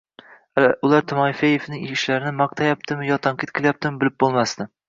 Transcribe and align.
ular 0.87 1.03
Timofeevning 1.11 1.85
ishlarini 1.97 2.33
maqtayaptimi 2.39 3.11
yoki 3.13 3.27
tanqid 3.29 3.55
qilyaptimi– 3.61 3.99
bilib 4.05 4.21
boʻlmasdi. 4.27 4.73